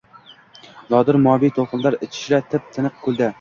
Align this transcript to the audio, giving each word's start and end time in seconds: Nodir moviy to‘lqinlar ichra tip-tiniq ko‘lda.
Nodir 0.93 1.19
moviy 1.27 1.51
to‘lqinlar 1.59 1.99
ichra 2.09 2.41
tip-tiniq 2.55 2.99
ko‘lda. 3.05 3.29